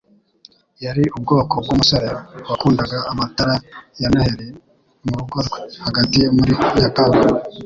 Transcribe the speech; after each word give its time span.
Yari 0.85 1.03
ubwoko 1.17 1.53
bwumusore 1.63 2.07
wakundaga 2.49 2.97
amatara 3.11 3.53
ya 4.01 4.07
Noheri 4.13 4.47
murugo 5.05 5.37
rwe 5.47 5.57
hagati 5.85 6.19
muri 6.35 6.53
Nyakanga. 6.77 7.25